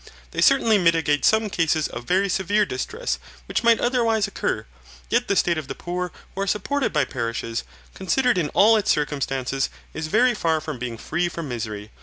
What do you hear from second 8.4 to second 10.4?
all its circumstances, is very